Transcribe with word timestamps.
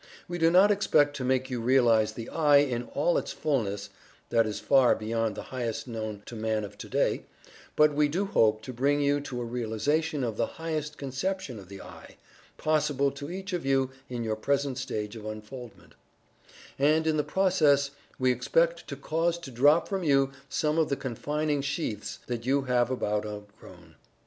We 0.27 0.39
do 0.39 0.49
not 0.49 0.71
expect 0.71 1.15
to 1.17 1.23
make 1.23 1.51
you 1.51 1.61
realize 1.61 2.13
the 2.13 2.27
"I" 2.29 2.57
in 2.57 2.85
all 2.95 3.19
its 3.19 3.31
fullness 3.31 3.91
that 4.29 4.47
is 4.47 4.59
far 4.59 4.95
beyond 4.95 5.35
the 5.35 5.43
highest 5.53 5.87
known 5.87 6.23
to 6.25 6.35
man 6.35 6.63
of 6.63 6.75
to 6.79 6.89
day 6.89 7.25
but 7.75 7.93
we 7.93 8.07
do 8.07 8.25
hope 8.25 8.63
to 8.63 8.73
bring 8.73 8.99
you 9.01 9.21
to 9.21 9.39
a 9.39 9.43
realization 9.45 10.23
of 10.23 10.37
the 10.37 10.47
highest 10.57 10.97
conception 10.97 11.59
of 11.59 11.69
the 11.69 11.83
"I," 11.83 12.17
possible 12.57 13.11
to 13.11 13.29
each 13.29 13.53
of 13.53 13.63
you 13.63 13.91
in 14.09 14.23
your 14.23 14.35
present 14.35 14.79
stage 14.79 15.15
of 15.15 15.23
unfoldment, 15.27 15.93
and 16.79 17.05
in 17.05 17.17
the 17.17 17.23
process 17.23 17.91
we 18.17 18.31
expect 18.31 18.87
to 18.87 18.95
cause 18.95 19.37
to 19.37 19.51
drop 19.51 19.87
from 19.87 20.01
you 20.03 20.31
some 20.49 20.79
of 20.79 20.89
the 20.89 20.97
confining 20.97 21.61
sheaths 21.61 22.17
that 22.25 22.43
you 22.43 22.63
have 22.63 22.89
about 22.89 23.23
outgrown. 23.23 23.97